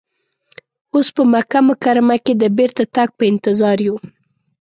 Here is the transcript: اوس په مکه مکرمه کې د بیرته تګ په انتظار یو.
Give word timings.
اوس 0.93 1.07
په 1.15 1.23
مکه 1.33 1.59
مکرمه 1.69 2.17
کې 2.25 2.33
د 2.37 2.43
بیرته 2.57 2.83
تګ 2.95 3.09
په 3.17 3.23
انتظار 3.31 3.77
یو. 3.87 3.95